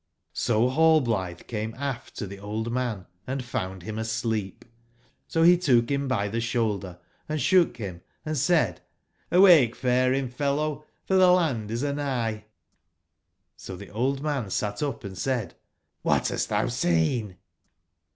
[0.33, 4.65] ^^^O nallblithe came aft to tbe old man and ^^^ found him asleep;
[5.27, 6.97] so be took him by the i^^?i shoulder,
[7.29, 8.81] and shook him and said:
[9.31, 12.43] Hwake, faring/fellow, for tbe land is a/nigh" j^
[13.55, 15.53] So tbe old man sat up and said:
[16.03, 17.37] ''^hat bast thou seen?"